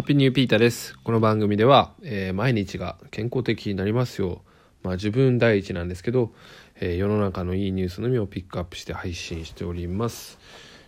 [0.00, 0.98] ハッピーニューピーターです。
[1.04, 4.40] この番組では、えー毎日が健康的になりますよ
[4.82, 6.32] う、まあ、自分第一なんですけど、
[6.76, 10.38] えー世の中のいいニュースのみをピックアップして配信しております。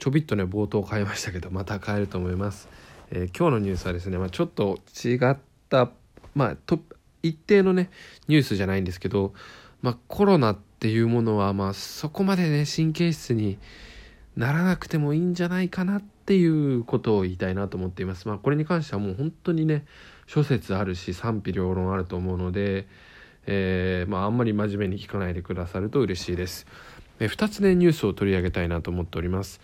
[0.00, 2.68] ちょびっとね冒頭変えましたけどまた変えると思います。
[3.12, 5.36] えー今日のニュースはですね、まあ、ちょっと違っ
[5.68, 5.92] た、
[6.34, 6.80] まあ、と
[7.22, 7.90] 一定のね
[8.26, 9.34] ニュースじゃないんですけど、
[9.82, 13.56] まあ、コロナっていうものは、まあ、そこまでね神経質に
[14.36, 18.28] ならなくてもいいんじゃないかなっていうことを言いたいなと思っています。
[18.28, 19.84] まあこれに関してはもう本当にね
[20.26, 22.86] 諸説あるし賛否両論あると思うので、
[23.46, 26.66] えーまああんまり真面目に聞かないでくださると嬉しいです。
[27.18, 29.60] え2つねニュースを取り上げたいなと思っております。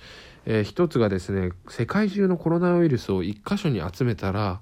[0.46, 4.60] え1つがですね世界中のコロナウイルスを1箇所に集めたら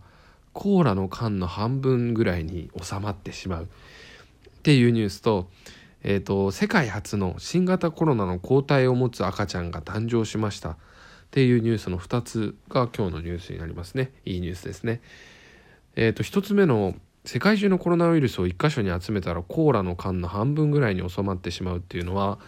[0.53, 3.67] コーラの缶の半分ぐらいに収まってしまうっ
[4.63, 5.49] ていうニュースと,、
[6.03, 10.71] えー、と世界初の新型コロナの抗体を持つ赤ちゃんが誕生しました。
[10.71, 10.77] っ
[11.31, 14.13] ていうニュースの2つが今日のニュースになりますね。
[14.25, 15.01] いいニュースですね。
[15.95, 22.39] えー、と1つ目の世界中のコロナウイルスを1箇所に集めたらコーラの缶の半分ぐらいに収まってしまうっていうのは、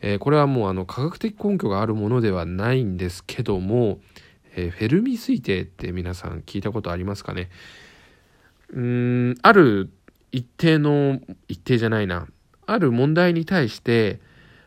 [0.00, 4.00] えーこれはもうあの科学的根拠があるものではないんですけども、
[4.56, 7.48] えーフェルミ推定って皆さん聞いたことありますかね？
[8.70, 9.90] うんある
[10.32, 12.26] 一定の一定じゃないな。
[12.66, 14.20] ある問題に対して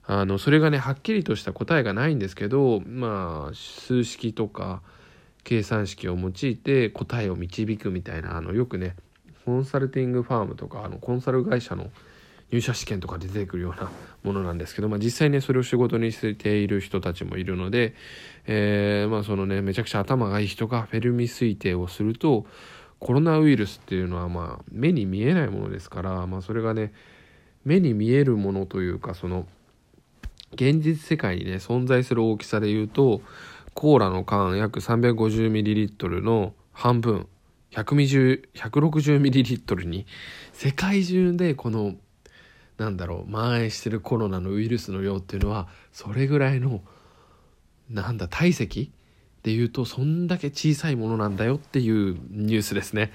[0.06, 4.82] あのそれがねはっきりとした答えがないんですけどまあ数式とか
[5.44, 8.96] 計算式を用いて答えを導くみたいなあのよくね
[9.46, 11.92] コンサルティングファームとかあのコンサル会社の
[12.52, 13.92] 入社試験とか出てくるような
[14.24, 17.94] ものなんですけど、まあ、実際ねそれを仕事にしている人たちもいるので、
[18.48, 22.46] えーまあそのねめちゃくちゃ頭がいい人がフェルミ推定をすると
[23.00, 26.94] コロナウイルスっていうのはまあ目に見えないものですから、まあ、それがね
[27.66, 29.46] 目に見えるものというかその
[30.54, 33.22] 現実世界にね存在する大きさで言うと
[33.74, 37.28] コーラの缶約 350ml の半分
[37.72, 40.06] 120-160ml に
[40.54, 41.94] 世界中でこの
[42.78, 46.82] なんだろう蔓延してるコロナのウイルスの量っていうのはそれぐらいの
[47.90, 48.92] なんだ体積
[49.44, 53.12] で言うとそんだけ小さいものなんだよっていうニュースですね。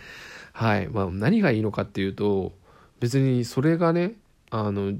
[0.52, 2.52] はいまあ、何がいいのかっていうと
[3.00, 4.14] 別にそれがね
[4.56, 4.92] あの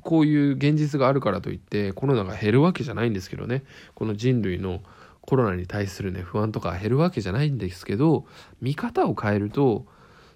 [0.00, 3.62] こういう現実があるからといってコロナが減るわけじゃないんですけどね
[3.94, 4.80] この人類の
[5.20, 8.24] コロナに対するね不安とか減るわけじゃないんですけど
[8.62, 9.84] 見方を変えると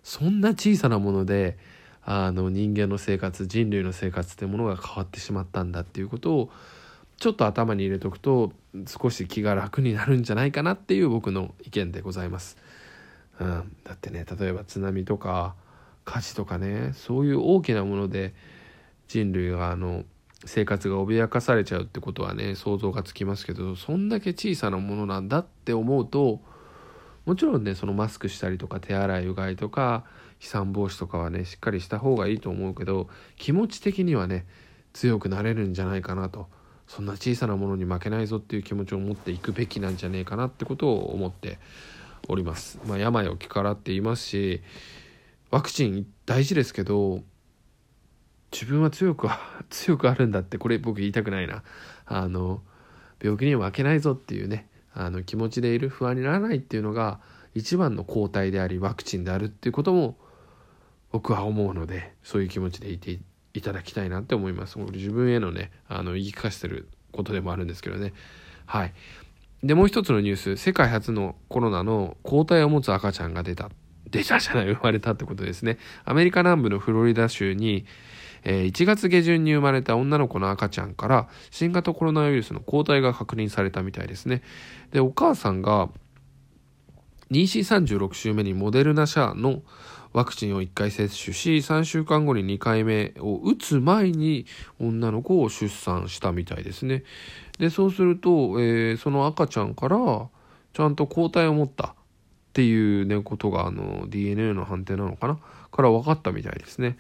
[0.03, 1.57] そんな小さなもので
[2.03, 6.51] あの人間の生活人類の生活ってものが変わってしまったんだっていうことを
[7.17, 8.53] ちょっと頭に入れとくと
[8.87, 12.59] 少し気が楽になるんじゃないかなっていう僕の意見でございます。
[13.41, 15.55] うん、だってね例えば津波とか
[16.05, 18.35] 火事とかねそういう大きなもので
[19.09, 20.05] 人類があの
[20.47, 26.41] 生活が脅かされちゃうってことはね想像がつきますけどそんだけ小さなものなんだって思うと
[27.25, 30.05] もちろんねそのマスクしたりとか手洗いうがいとか
[30.39, 34.45] 飛散防止とかはねしっかりした方がいいと思うけど気持ち的にはね
[34.93, 36.49] 強くなれるんじゃないかなと
[36.87, 41.59] そんな小さなものに負けないぞっていう気持ちを持っていくべきなんじゃねえかなってことを思って
[42.29, 42.79] おります。
[42.87, 44.63] まあ、病を気からって言いますし
[45.55, 47.21] ワクチン大事ですけど
[48.51, 49.29] 自分は強く
[49.71, 51.63] 強くあるんだってこれ僕言いたくないな。
[52.07, 52.61] あの
[53.23, 57.21] 病気には負けないぞっていうねあの気持ちでいる不安にならないっていうのが
[57.55, 60.19] 一番の抗体でありワクチンであるっていうことも
[61.13, 63.21] 僕は思うのでそういう気持ちでいて
[63.53, 64.77] いただきたいなって思います。
[64.81, 68.13] 自分へのねあの言い聞かせてることでもあるんですけどね。
[68.67, 68.95] はい。
[69.63, 70.57] でもう一つのニュース。
[70.57, 73.71] 世界初のコロナの抗体を持つ赤ちゃんが出た。
[74.19, 77.85] 出たじゃない生まれたってことですねアメリカ南部のフロリダ州に
[78.45, 84.43] え1月下旬に生まれた女の子の赤ちゃんから新型コロナウイルスの抗体が確認されたみたいですね。
[84.93, 85.89] で、お母さんが
[87.31, 89.63] 妊娠36週目にモデルナ社の
[90.13, 94.47] ワクチンを1回接種し3週間後に2回目を打つ前に
[94.79, 97.03] 女の子を出産したみたいですね。
[97.59, 99.97] でそうすると、えーその赤ちゃんから
[100.75, 101.95] ちゃんと抗体を持った
[102.55, 105.39] っていうねことがあの DNA の判定なのかな？
[105.73, 106.97] から分かったみたいですね。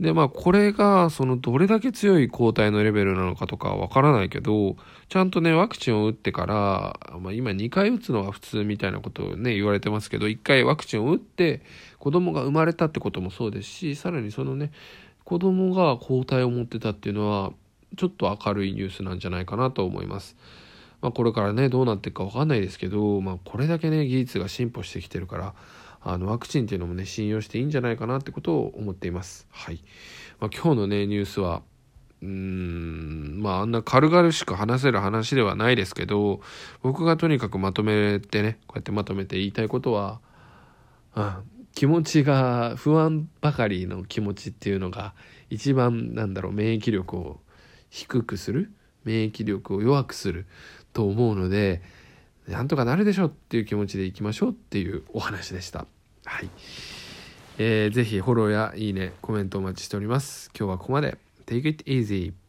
[0.00, 4.76] でまあこれがそのどれだけ強い抗体のレベルなのかとかは分からないけど
[5.10, 11.60] ちゃんとねワクチンを打ってから、まあ、今2回打つのが普通みたいなことをね言われてますけど1回ワクチンを打って
[11.98, 14.70] 子供が生まれたってこともそうですしさらにそのね
[15.24, 17.52] 子供が抗体を持ってたっていうのは
[17.96, 20.36] ちょっと明るいニュースなんじゃないかなと思います。
[21.06, 25.54] まあ、これからねどうなっていくか分かんないですけど、まあ、これだけね技術が進歩してきてるから
[26.00, 29.46] あのワクチンっていうのもね信用していいんじゃないかなってことを思っています。
[29.52, 29.78] はい
[30.40, 31.62] まあ、今日のねニュースは
[32.22, 36.40] うーんまああんな軽々しく話せる話ではないですけど
[36.82, 40.18] 僕がとにかくまとめてねこうやってまとめて言いたいことは、
[41.14, 41.34] うん、
[41.72, 45.14] 気持ちが不安ばかりの気持ちっていうのが
[45.50, 47.40] 一番なんだろう免疫力を
[47.90, 48.72] 低くする
[49.06, 50.46] 免疫力を弱くする
[50.96, 51.82] と思うので
[52.48, 55.86] なんとかなるでしょうっていう気持ちでいきましょうっていうお話でした。
[56.24, 56.48] はい。
[57.58, 60.50] えー、ぜひフォローやいいね、コメントお待ちしております。
[60.56, 61.18] 今日はここまで。
[61.46, 62.45] Take it easy.